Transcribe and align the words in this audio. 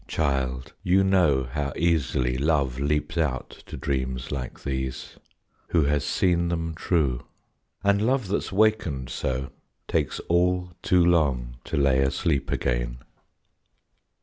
Child, 0.07 0.73
you 0.81 1.03
know 1.03 1.43
How 1.43 1.73
easily 1.75 2.35
love 2.35 2.79
leaps 2.79 3.19
out 3.19 3.49
to 3.67 3.77
dreams 3.77 4.31
like 4.31 4.63
these, 4.63 5.17
Who 5.67 5.83
has 5.83 6.03
seen 6.03 6.47
them 6.49 6.73
true. 6.73 7.23
And 7.83 8.01
love 8.01 8.27
that's 8.27 8.51
wakened 8.51 9.11
so 9.11 9.51
Takes 9.87 10.17
all 10.21 10.71
too 10.81 11.05
long 11.05 11.57
to 11.65 11.77
lay 11.77 11.99
asleep 11.99 12.49
again. 12.51 12.97